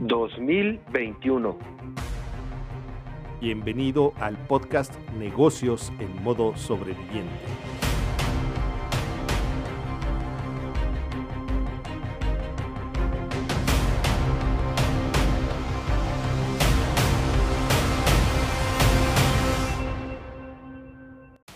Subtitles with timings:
[0.00, 1.58] 2021.
[3.38, 7.28] Bienvenido al podcast Negocios en modo sobreviviente.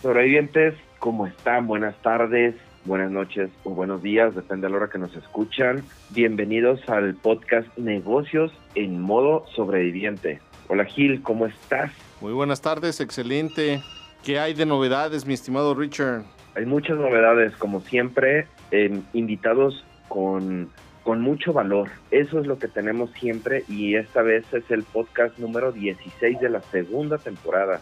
[0.02, 1.66] Sobrevivientes, ¿cómo están?
[1.66, 5.82] Buenas tardes, buenas noches o buenos días, depende de la hora que nos escuchan.
[6.10, 10.40] Bienvenidos al podcast Negocios en modo sobreviviente.
[10.68, 11.92] Hola Gil, ¿cómo estás?
[12.20, 13.82] Muy buenas tardes, excelente.
[14.22, 16.24] ¿Qué hay de novedades, mi estimado Richard?
[16.54, 20.70] Hay muchas novedades, como siempre, eh, invitados con,
[21.02, 21.90] con mucho valor.
[22.10, 26.48] Eso es lo que tenemos siempre y esta vez es el podcast número 16 de
[26.48, 27.80] la segunda temporada.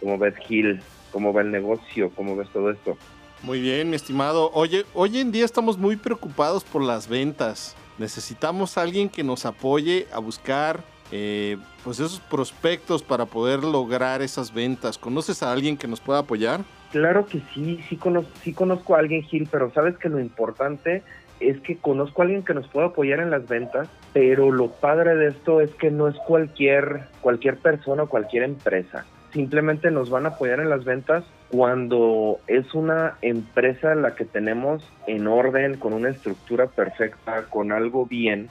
[0.00, 0.80] ¿Cómo ves Gil?
[1.12, 2.10] ¿Cómo va el negocio?
[2.10, 2.96] ¿Cómo ves todo esto?
[3.42, 4.50] Muy bien, mi estimado.
[4.54, 7.76] Oye, hoy en día estamos muy preocupados por las ventas.
[7.98, 10.80] Necesitamos a alguien que nos apoye a buscar
[11.12, 14.98] eh, pues esos prospectos para poder lograr esas ventas.
[14.98, 16.62] ¿Conoces a alguien que nos pueda apoyar?
[16.92, 21.02] Claro que sí, sí conozco, sí conozco a alguien, Gil, pero sabes que lo importante
[21.38, 25.14] es que conozco a alguien que nos pueda apoyar en las ventas, pero lo padre
[25.14, 29.04] de esto es que no es cualquier, cualquier persona o cualquier empresa
[29.36, 34.82] simplemente nos van a apoyar en las ventas cuando es una empresa la que tenemos
[35.06, 38.48] en orden, con una estructura perfecta, con algo bien,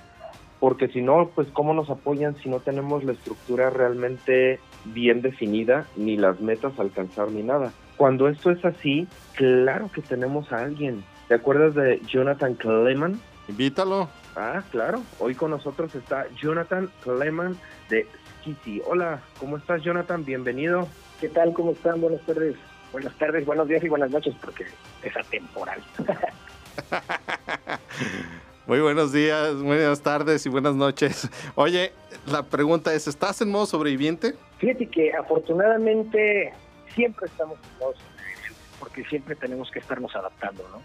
[0.59, 5.85] porque si no, pues cómo nos apoyan si no tenemos la estructura realmente bien definida,
[5.95, 7.71] ni las metas a alcanzar, ni nada.
[7.97, 11.03] Cuando esto es así, claro que tenemos a alguien.
[11.27, 13.19] ¿Te acuerdas de Jonathan Cleman?
[13.47, 14.09] Invítalo.
[14.35, 15.01] Ah, claro.
[15.19, 17.57] Hoy con nosotros está Jonathan Cleman
[17.89, 18.07] de
[18.85, 20.23] Hola, ¿cómo estás Jonathan?
[20.23, 20.87] Bienvenido.
[21.19, 21.53] ¿Qué tal?
[21.53, 21.99] ¿Cómo están?
[21.99, 22.55] Buenas tardes.
[22.95, 24.63] Buenas tardes, buenos días y buenas noches porque
[25.03, 25.83] es atemporal.
[28.67, 31.29] Muy buenos días, buenas tardes y buenas noches.
[31.55, 31.91] Oye,
[32.25, 34.35] la pregunta es, ¿estás en modo sobreviviente?
[34.59, 36.53] Fíjate que afortunadamente
[36.93, 40.81] siempre estamos en modo sobreviviente porque siempre tenemos que estarnos adaptando, ¿no?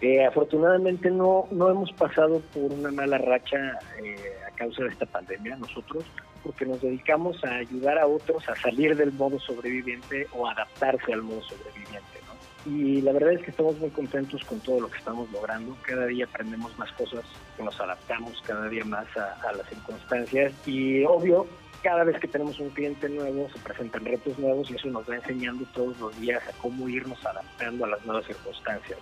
[0.00, 4.16] Eh, afortunadamente no, no hemos pasado por una mala racha eh,
[4.50, 6.06] a causa de esta pandemia nosotros,
[6.44, 11.22] porque nos dedicamos a ayudar a otros a salir del modo sobreviviente o adaptarse al
[11.22, 12.20] modo sobreviviente.
[12.26, 12.70] ¿no?
[12.70, 15.76] Y la verdad es que estamos muy contentos con todo lo que estamos logrando.
[15.82, 17.24] Cada día aprendemos más cosas,
[17.58, 21.46] nos adaptamos cada día más a, las circunstancias y obvio
[21.82, 25.16] cada vez que tenemos un cliente nuevo se presentan retos nuevos y eso nos va
[25.16, 28.98] enseñando todos los días a cómo irnos adaptando a las nuevas circunstancias.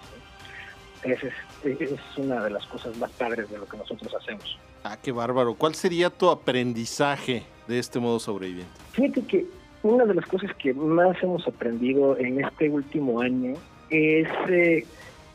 [1.03, 1.27] Esa
[1.65, 4.59] es, es, una de las cosas más padres de lo que nosotros hacemos.
[4.85, 5.55] Ah, qué bárbaro.
[5.55, 8.73] ¿Cuál sería tu aprendizaje de este modo sobreviviente?
[8.93, 9.47] Fíjate que
[9.83, 13.55] una de las cosas que más hemos aprendido en este último año
[13.91, 14.87] es eh,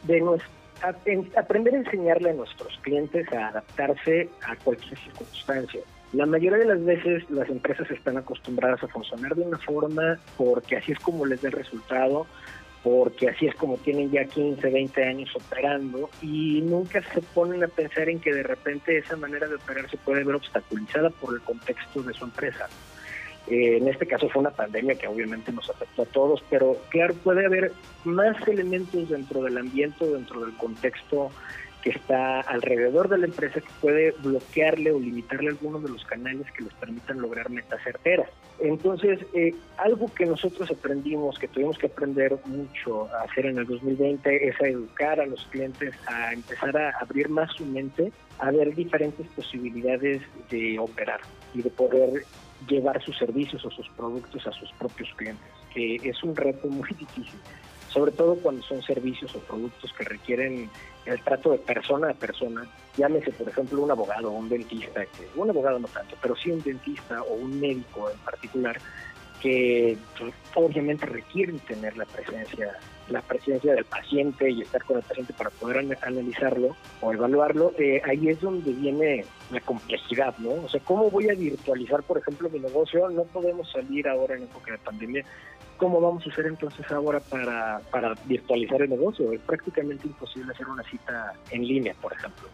[0.04, 0.50] de nuestro,
[0.84, 5.82] a, en, aprender a enseñarle a nuestros clientes a adaptarse a cualquier circunstancia.
[6.14, 10.78] La mayoría de las veces las empresas están acostumbradas a funcionar de una forma porque
[10.78, 12.26] así es como les da el resultado,
[12.90, 17.68] porque así es como tienen ya 15, 20 años operando y nunca se ponen a
[17.68, 21.42] pensar en que de repente esa manera de operar se puede ver obstaculizada por el
[21.42, 22.70] contexto de su empresa.
[23.48, 27.14] Eh, en este caso fue una pandemia que obviamente nos afectó a todos, pero claro,
[27.16, 27.74] puede haber
[28.06, 31.30] más elementos dentro del ambiente, dentro del contexto
[31.84, 36.52] que está alrededor de la empresa que puede bloquearle o limitarle algunos de los canales
[36.52, 38.30] que les permitan lograr metas certeras.
[38.60, 43.68] Entonces, eh, algo que nosotros aprendimos, que tuvimos que aprender mucho a hacer en el
[43.68, 48.50] 2020, es a educar a los clientes, a empezar a abrir más su mente, a
[48.52, 51.22] ver diferentes posibilidades de operar
[51.54, 52.24] y de poder
[52.68, 56.90] llevar sus servicios o sus productos a sus propios clientes, que es un reto muy
[56.90, 57.40] difícil
[57.98, 60.70] sobre todo cuando son servicios o productos que requieren
[61.06, 62.64] el trato de persona a persona,
[62.96, 66.52] llámese por ejemplo un abogado o un dentista, que, un abogado no tanto, pero sí
[66.52, 68.80] un dentista o un médico en particular,
[69.42, 72.78] que pues, obviamente requieren tener la presencia
[73.10, 78.02] la presencia del paciente y estar con el paciente para poder analizarlo o evaluarlo, eh,
[78.06, 80.52] ahí es donde viene la complejidad, ¿no?
[80.66, 83.10] O sea, ¿cómo voy a virtualizar, por ejemplo, mi negocio?
[83.10, 85.26] No podemos salir ahora en época de pandemia.
[85.78, 89.32] ¿Cómo vamos a hacer entonces ahora para, para virtualizar el negocio?
[89.32, 92.48] Es prácticamente imposible hacer una cita en línea, por ejemplo.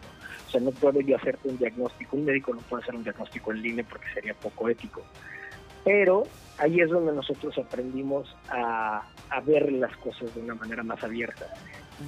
[0.46, 3.52] O sea, no puedo yo hacerte un diagnóstico, un médico no puede hacer un diagnóstico
[3.52, 5.02] en línea porque sería poco ético.
[5.84, 6.24] Pero
[6.58, 11.46] ahí es donde nosotros aprendimos a, a, ver las cosas de una manera más abierta,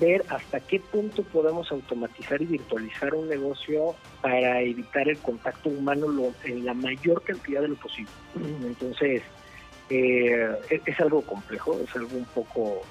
[0.01, 6.09] ver hasta qué punto podemos automatizar y virtualizar un negocio para evitar el contacto humano
[6.09, 8.11] lo, en la mayor cantidad de lo posible.
[8.63, 9.23] Entonces,
[9.91, 12.83] eh, es, es, algo complejo, es algo un poco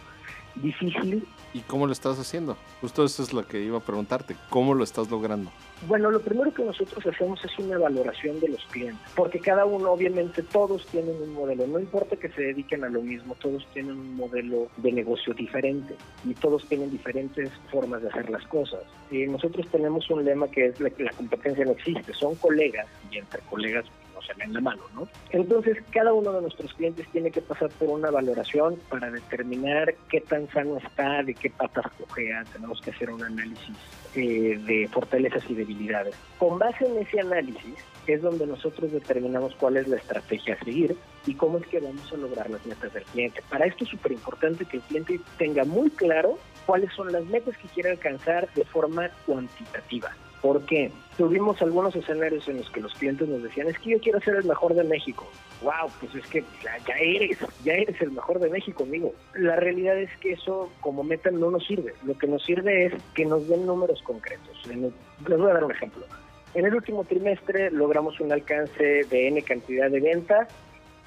[0.55, 2.57] difícil, ¿Y cómo lo estás haciendo?
[2.81, 4.35] Justo eso es lo que iba a preguntarte.
[4.49, 5.49] ¿Cómo lo estás logrando?
[5.87, 9.89] Bueno, lo primero que nosotros hacemos es una valoración de los clientes, porque cada uno,
[9.89, 11.65] obviamente, todos tienen un modelo.
[11.65, 15.95] No importa que se dediquen a lo mismo, todos tienen un modelo de negocio diferente
[16.25, 18.81] y todos tienen diferentes formas de hacer las cosas.
[19.09, 23.19] Y nosotros tenemos un lema que es la, la competencia no existe, son colegas y
[23.19, 23.85] entre colegas
[24.33, 25.07] ven la mano, ¿no?
[25.29, 30.21] Entonces, cada uno de nuestros clientes tiene que pasar por una valoración para determinar qué
[30.21, 33.75] tan sano está, de qué patas cojea, tenemos que hacer un análisis
[34.15, 36.15] eh, de fortalezas y debilidades.
[36.37, 37.75] Con base en ese análisis
[38.07, 40.95] es donde nosotros determinamos cuál es la estrategia a seguir
[41.25, 43.41] y cómo es que vamos a lograr las metas del cliente.
[43.49, 47.57] Para esto es súper importante que el cliente tenga muy claro cuáles son las metas
[47.57, 50.11] que quiere alcanzar de forma cuantitativa.
[50.45, 54.19] Porque tuvimos algunos escenarios en los que los clientes nos decían, es que yo quiero
[54.19, 55.27] ser el mejor de México.
[55.63, 59.11] Wow, pues es que ya, eres, ya eres el mejor de México, amigo.
[59.33, 61.95] La realidad es que eso como meta no nos sirve.
[62.03, 64.67] Lo que nos sirve es que nos den números concretos.
[64.67, 66.05] Les voy a dar un ejemplo.
[66.53, 70.47] En el último trimestre logramos un alcance de N cantidad de ventas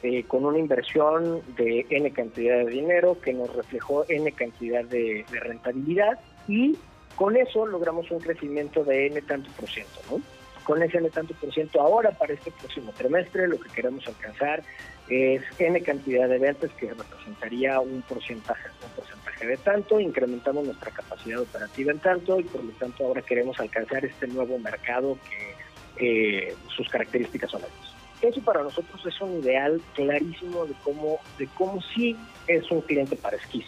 [0.02, 5.24] eh, con una inversión de N cantidad de dinero que nos reflejó N cantidad de
[5.30, 6.18] rentabilidad
[6.48, 6.76] y
[7.18, 10.20] con eso logramos un crecimiento de N tanto por ciento, ¿no?
[10.62, 14.62] Con ese N tanto por ciento ahora para este próximo trimestre lo que queremos alcanzar
[15.08, 20.92] es N cantidad de ventas que representaría un porcentaje, un porcentaje de tanto, incrementamos nuestra
[20.92, 26.48] capacidad operativa en tanto y por lo tanto ahora queremos alcanzar este nuevo mercado que
[26.50, 27.94] eh, sus características son estas.
[28.22, 32.16] Eso para nosotros es un ideal clarísimo de cómo, de cómo sí
[32.46, 33.66] es un cliente para esquís,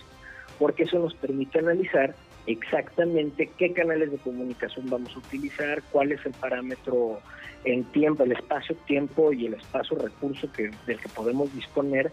[0.56, 2.14] porque eso nos permite analizar
[2.46, 7.20] exactamente qué canales de comunicación vamos a utilizar, cuál es el parámetro
[7.64, 12.10] en tiempo, el espacio-tiempo y el espacio-recurso que, del que podemos disponer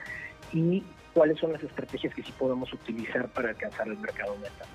[0.54, 0.84] y
[1.14, 4.66] cuáles son las estrategias que sí podemos utilizar para alcanzar el mercado meta.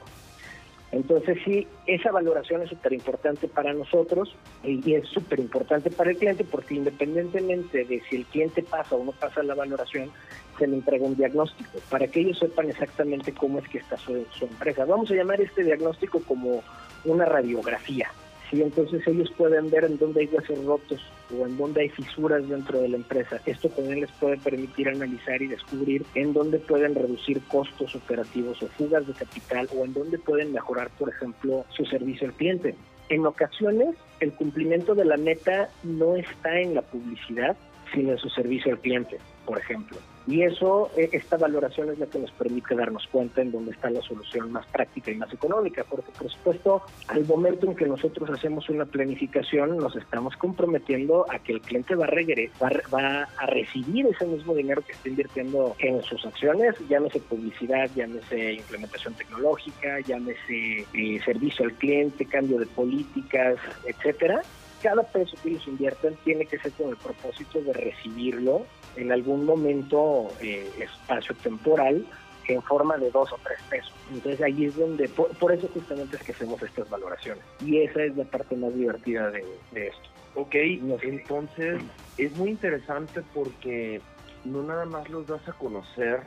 [0.93, 6.19] Entonces sí, esa valoración es súper importante para nosotros y es súper importante para el
[6.19, 10.11] cliente porque independientemente de si el cliente pasa o no pasa la valoración,
[10.59, 14.27] se le entrega un diagnóstico para que ellos sepan exactamente cómo es que está su,
[14.39, 14.85] su empresa.
[14.85, 16.62] Vamos a llamar este diagnóstico como
[17.05, 18.11] una radiografía
[18.53, 21.01] y entonces ellos pueden ver en dónde hay huesos rotos
[21.35, 23.41] o en dónde hay fisuras dentro de la empresa.
[23.47, 28.69] Esto también les puede permitir analizar y descubrir en dónde pueden reducir costos operativos o
[28.69, 32.75] fugas de capital o en dónde pueden mejorar, por ejemplo, su servicio al cliente.
[33.09, 37.57] En ocasiones, el cumplimiento de la meta no está en la publicidad,
[37.95, 39.97] sino en su servicio al cliente, por ejemplo.
[40.27, 43.91] Y eso, eh, esta valoración es la que nos permite darnos cuenta en dónde está
[43.91, 48.31] la solución más práctica y más económica, porque por supuesto, al momento en que nosotros
[48.31, 53.47] hacemos una planificación, nos estamos comprometiendo a que el cliente va a regresar, va a
[53.47, 60.01] recibir ese mismo dinero que está invirtiendo en sus acciones, llámese publicidad, llámese implementación tecnológica,
[60.01, 64.43] llámese eh, servicio al cliente, cambio de políticas, etcétera
[64.82, 69.46] cada peso que ellos inviertan tiene que ser con el propósito de recibirlo en algún
[69.46, 72.05] momento eh, espacio temporal
[72.49, 73.93] en forma de dos o tres pesos.
[74.12, 77.44] Entonces ahí es donde, por, eso justamente es que hacemos estas valoraciones.
[77.61, 80.08] Y esa es la parte más divertida de, esto.
[80.34, 81.81] Ok, entonces
[82.19, 84.00] es muy interesante porque
[84.44, 86.23] no nada más los das a conocer,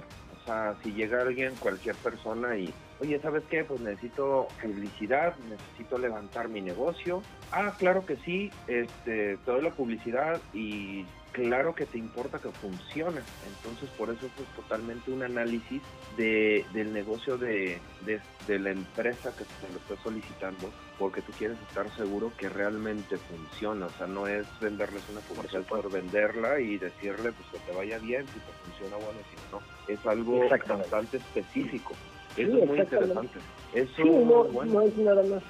[0.45, 3.63] sea, si llega alguien, cualquier persona y oye, ¿sabes qué?
[3.63, 7.21] Pues necesito publicidad, necesito levantar mi negocio.
[7.51, 11.05] Ah, claro que sí, este, te doy la publicidad y
[11.36, 13.20] claro que te importa que funcione.
[13.46, 15.82] Entonces, por eso es totalmente un análisis
[16.15, 21.58] de, del negocio de, de, la empresa que te lo está solicitando, porque tú quieres
[21.68, 23.88] estar seguro que realmente funciona.
[23.88, 28.00] O sea, no es venderles una comercial por venderla y decirle pues que te vaya
[28.00, 29.94] bien, si te funciona bueno, si no.
[29.94, 31.94] Es algo bastante específico.
[32.38, 33.39] Eso es muy interesante.
[33.74, 35.44] Eso no, es nada más,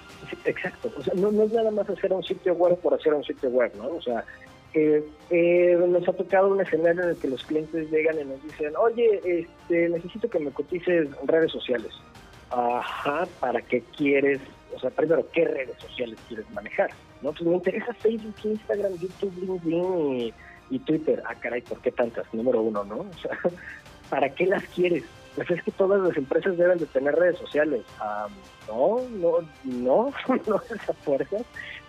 [0.45, 3.23] exacto, o sea, no, no, es nada más hacer un sitio web por hacer un
[3.23, 3.87] sitio web, ¿no?
[3.89, 4.25] O sea,
[4.75, 8.73] eh, nos ha tocado un escenario en el que los clientes llegan y nos dicen,
[8.77, 11.91] oye, este, necesito que me cotices redes sociales.
[12.51, 14.39] Ajá, ¿para qué quieres?
[14.75, 16.91] O sea, primero, ¿qué redes sociales quieres manejar?
[17.21, 17.31] ¿No?
[17.31, 20.33] Pues me interesa Facebook, Instagram, YouTube, LinkedIn
[20.69, 21.23] y Twitter.
[21.25, 22.31] Ah, caray, ¿por qué tantas?
[22.33, 22.97] Número uno, ¿no?
[23.09, 23.37] O sea,
[24.09, 25.03] ¿para qué las quieres?
[25.35, 27.81] Pues es que todas las empresas deben de tener redes sociales.
[28.67, 30.13] no, no, no,
[30.47, 31.37] no es a fuerza.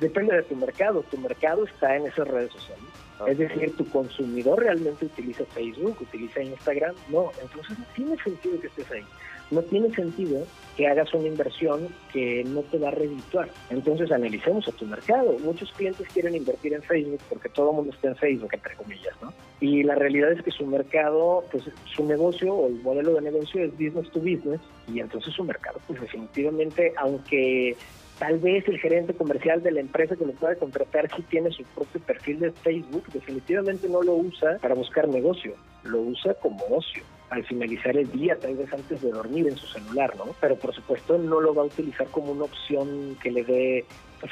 [0.01, 1.05] Depende de tu mercado.
[1.11, 2.85] Tu mercado está en esas redes sociales.
[3.27, 6.95] Es decir, tu consumidor realmente utiliza Facebook, utiliza Instagram.
[7.09, 9.05] No, entonces no tiene sentido que estés ahí.
[9.51, 10.45] No tiene sentido
[10.77, 13.49] que hagas una inversión que no te va a redituar.
[13.71, 15.37] Entonces analicemos a tu mercado.
[15.43, 19.15] Muchos clientes quieren invertir en Facebook porque todo el mundo está en Facebook, entre comillas,
[19.23, 19.33] ¿no?
[19.61, 23.65] Y la realidad es que su mercado, pues su negocio o el modelo de negocio
[23.65, 24.61] es business to business
[24.93, 27.75] y entonces su mercado, pues definitivamente, aunque
[28.19, 31.63] tal vez el gerente comercial de la empresa que lo pueda contratar sí tiene su
[31.75, 37.03] propio perfil de Facebook, definitivamente no lo usa para buscar negocio, lo usa como ocio
[37.31, 40.27] al finalizar el día, tal vez antes de dormir en su celular, ¿no?
[40.41, 43.85] Pero por supuesto no lo va a utilizar como una opción que le dé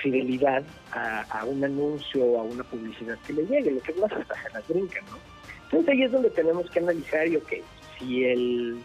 [0.03, 4.35] fidelidad a, un anuncio o a una publicidad que le llegue, lo que más hasta
[4.43, 5.19] se las brincan, ¿no?
[5.65, 7.53] Entonces ahí es donde tenemos que analizar y, ok,
[7.99, 8.79] si el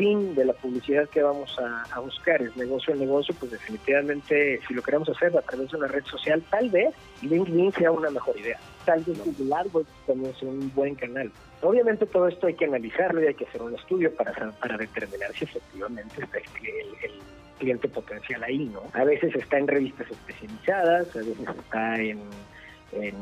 [0.00, 4.72] fin de la publicidad que vamos a, buscar es negocio a negocio, pues definitivamente si
[4.72, 8.38] lo queremos hacer a través de una red social, tal vez LinkedIn sea una mejor
[8.38, 8.58] idea.
[8.86, 11.30] Tal vez Google AdWords también sea un buen canal.
[11.60, 15.34] Obviamente todo esto hay que analizarlo y hay que hacer un estudio para, para determinar
[15.34, 17.20] si efectivamente está el,
[17.58, 18.80] cliente potencial ahí, ¿no?
[18.94, 22.20] A veces está en revistas especializadas, a veces está en,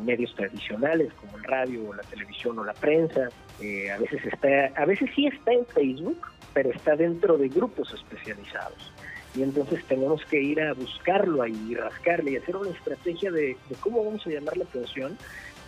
[0.06, 3.28] medios tradicionales como el radio o la televisión o la prensa,
[3.61, 6.18] eh, a veces está, a veces sí está en Facebook,
[6.58, 8.92] pero está dentro de grupos especializados.
[9.36, 13.76] Y entonces tenemos que ir a buscarlo ahí, rascarle y hacer una estrategia de, de
[13.78, 15.16] cómo vamos a llamar la atención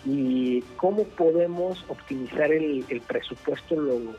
[0.04, 3.76] y cómo podemos optimizar el, presupuesto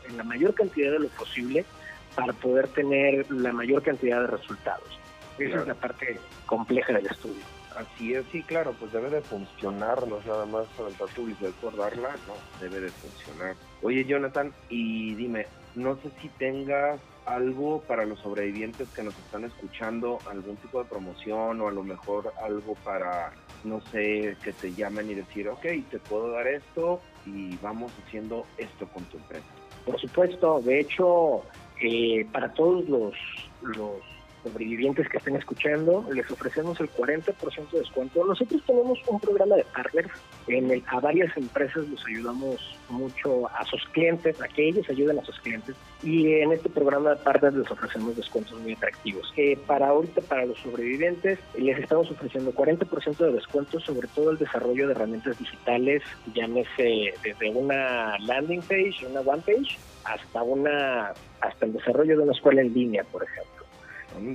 [0.08, 1.66] en la mayor cantidad de lo posible
[2.14, 4.98] para poder tener la mayor cantidad de resultados.
[5.38, 7.42] Esa es la parte compleja del estudio.
[7.76, 11.76] Así es, sí, claro, pues debe de funcionar, no es nada más aventar publicidad por
[11.76, 13.56] darla, no, debe de funcionar.
[13.82, 19.44] Oye, Jonathan, y dime, no sé si tengas algo para los sobrevivientes que nos están
[19.44, 23.32] escuchando, algún tipo de promoción o a lo mejor algo para,
[23.64, 28.44] no sé, que te llamen y decir, ok, te puedo dar esto y vamos haciendo
[28.58, 29.46] esto con tu empresa.
[29.84, 31.44] Por supuesto, de hecho,
[31.80, 33.14] eh, para todos los,
[33.62, 34.00] los
[34.42, 38.24] sobrevivientes que estén escuchando, les ofrecemos el 40% de descuento.
[38.24, 40.10] Nosotros tenemos un programa de partners
[40.48, 45.18] en el a varias empresas los ayudamos mucho a sus clientes, a que ellos ayuden
[45.18, 49.32] a sus clientes y en este programa de partners les ofrecemos descuentos muy atractivos.
[49.36, 54.38] Eh, para ahorita, para los sobrevivientes, les estamos ofreciendo 40% de descuento sobre todo el
[54.38, 56.02] desarrollo de herramientas digitales,
[56.34, 62.32] llámese desde una landing page, una one page, hasta una hasta el desarrollo de una
[62.32, 63.51] escuela en línea, por ejemplo.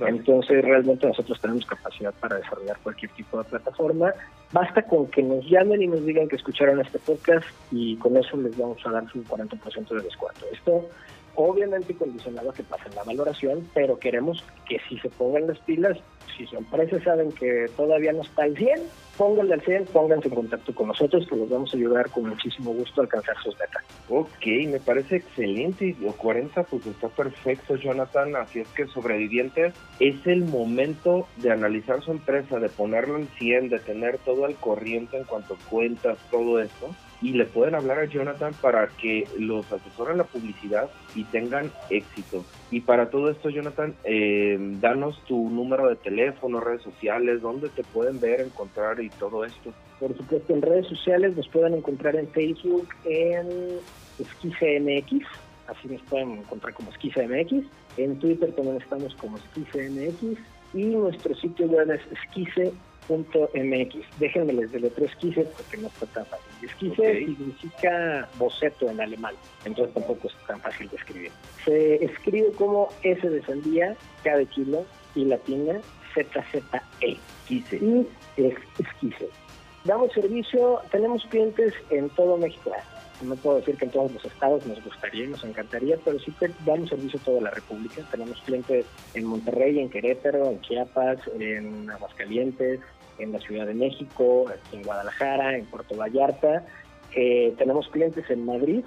[0.06, 4.12] Entonces realmente nosotros tenemos capacidad para desarrollar cualquier tipo de plataforma.
[4.52, 8.36] Basta con que nos llamen y nos digan que escucharon este podcast y con eso
[8.36, 10.46] les vamos a dar su 40% de descuento.
[10.52, 10.88] Esto
[11.34, 15.96] obviamente condicionado a que pasen la valoración, pero queremos que si se pongan las pilas,
[16.36, 18.80] si su empresa saben que todavía no está al 100,
[19.18, 22.72] pónganle al 100, pónganse en contacto con nosotros, que los vamos a ayudar con muchísimo
[22.72, 23.84] gusto a alcanzar sus metas.
[24.08, 29.74] Ok, me parece excelente y los 40 pues está perfecto, Jonathan, así es que sobrevivientes,
[29.98, 34.54] es el momento de analizar su empresa, de ponerlo al 100, de tener todo al
[34.54, 39.70] corriente en cuanto cuentas, todo esto y le pueden hablar a Jonathan para que los
[39.72, 42.44] asesoren la publicidad y tengan éxito.
[42.70, 47.82] Y para todo esto, Jonathan, eh, danos tu número de teléfono, redes sociales, dónde te
[47.82, 49.72] pueden ver, encontrar y todo esto.
[50.00, 53.78] Por supuesto, en redes sociales nos pueden encontrar en Facebook en
[54.18, 55.26] EsquiceMX,
[55.66, 57.66] así nos pueden encontrar como EsquiceMX.
[57.96, 60.38] En Twitter también estamos como EsquiceMX
[60.74, 62.72] y nuestro sitio web es esquice
[63.08, 63.96] .mx.
[64.18, 66.46] Déjenme les deletreo esquice porque no está tan fácil.
[66.62, 69.34] Esquice significa boceto en alemán,
[69.64, 71.32] entonces tampoco es tan fácil de escribir.
[71.64, 74.84] Se escribe como S de sandía, K de kilo
[75.14, 75.80] y latina
[76.14, 76.62] ZZE.
[77.00, 77.76] Esquice.
[77.76, 79.28] Y es esquice.
[79.84, 82.72] Damos servicio, tenemos clientes en todo México.
[83.22, 86.32] No puedo decir que en todos los estados nos gustaría y nos encantaría, pero sí
[86.38, 88.02] que damos servicio a toda la República.
[88.10, 92.80] Tenemos clientes en Monterrey, en Querétaro, en Chiapas, en Aguascalientes,
[93.18, 96.64] en la Ciudad de México, en Guadalajara, en Puerto Vallarta.
[97.14, 98.84] Eh, tenemos clientes en Madrid,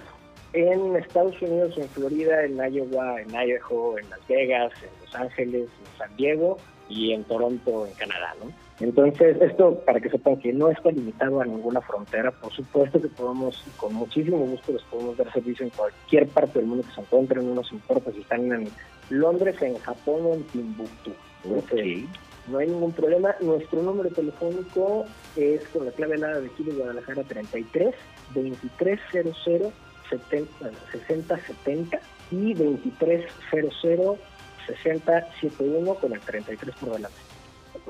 [0.52, 5.68] en Estados Unidos, en Florida, en Iowa, en Idaho, en Las Vegas, en Los Ángeles,
[5.80, 8.52] en San Diego y en Toronto, en Canadá, ¿no?
[8.80, 13.08] Entonces, esto para que sepan que no está limitado a ninguna frontera, por supuesto que
[13.08, 17.00] podemos, con muchísimo gusto les podemos dar servicio en cualquier parte del mundo que se
[17.00, 18.68] encuentren, no nos importa si están en
[19.10, 21.12] Londres, en Japón o en Timbuktu.
[21.44, 22.08] Okay
[22.48, 23.34] no hay ningún problema.
[23.40, 25.04] Nuestro número telefónico
[25.36, 27.94] es con la clave helada de Chile Guadalajara 33
[28.34, 29.72] 2300
[30.12, 32.00] 70, 6070
[32.30, 34.18] y 2300
[34.66, 37.16] 6071 con el 33 por delante.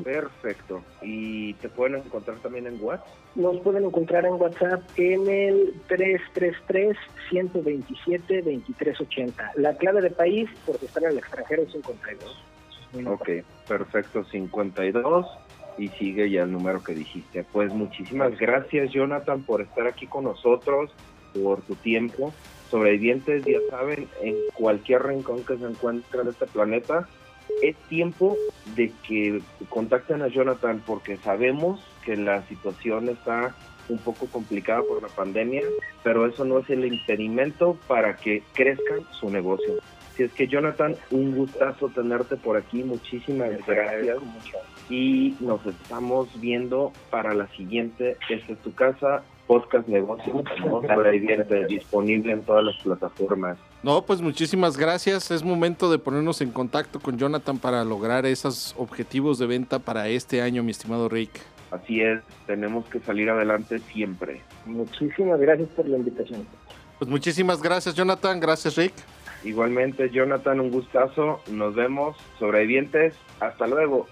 [0.03, 0.83] Perfecto.
[1.03, 3.07] ¿Y te pueden encontrar también en WhatsApp?
[3.35, 5.75] Nos pueden encontrar en WhatsApp en el
[7.33, 9.53] 333-127-2380.
[9.57, 12.45] La clave de país, porque están en el extranjero, es 52.
[13.07, 13.29] Ok,
[13.67, 15.27] perfecto, 52
[15.79, 17.45] y sigue ya el número que dijiste.
[17.45, 20.91] Pues muchísimas gracias Jonathan por estar aquí con nosotros,
[21.35, 22.33] por tu tiempo.
[22.71, 27.09] Sobrevivientes, ya saben, en cualquier rincón que se encuentre de este planeta,
[27.61, 28.37] es tiempo
[28.75, 33.55] de que contacten a Jonathan porque sabemos que la situación está
[33.89, 35.63] un poco complicada por la pandemia,
[36.03, 39.75] pero eso no es el impedimento para que crezca su negocio.
[40.17, 44.19] Si es que Jonathan, un gustazo tenerte por aquí, muchísimas gracias.
[44.91, 48.19] Y nos estamos viendo para la siguiente.
[48.29, 49.23] Esta es tu casa,
[49.53, 50.43] podcast negocio,
[51.69, 53.59] disponible en todas las plataformas.
[53.83, 55.31] No, pues muchísimas gracias.
[55.31, 60.09] Es momento de ponernos en contacto con Jonathan para lograr esos objetivos de venta para
[60.09, 61.43] este año, mi estimado Rick.
[61.71, 64.41] Así es, tenemos que salir adelante siempre.
[64.65, 66.47] Muchísimas gracias por la invitación.
[66.99, 68.41] Pues muchísimas gracias, Jonathan.
[68.41, 68.95] Gracias, Rick.
[69.45, 71.43] Igualmente, Jonathan, un gustazo.
[71.51, 73.15] Nos vemos, sobrevivientes.
[73.39, 74.07] Hasta luego.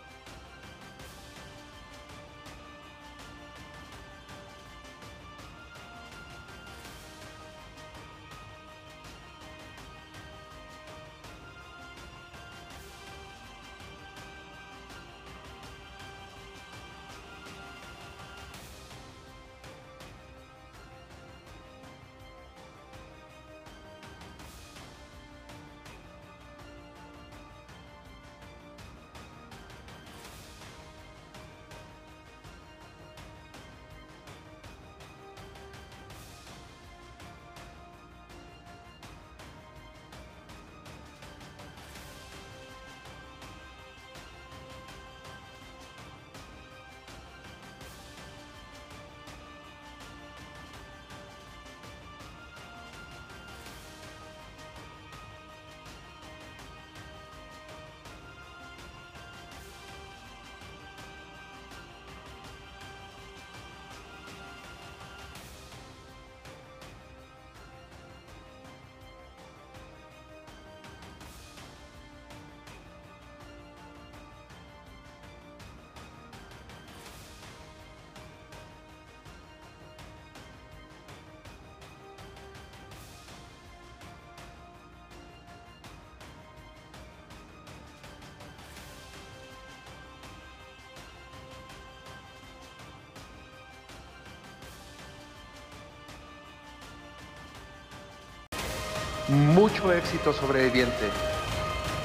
[99.31, 101.09] Mucho éxito sobreviviente.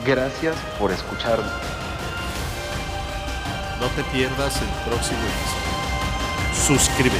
[0.05, 1.51] Gracias por escucharnos.
[3.79, 6.77] No te pierdas el próximo episodio.
[6.77, 7.19] Suscríbete.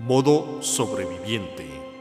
[0.00, 1.91] Modo sobreviviente.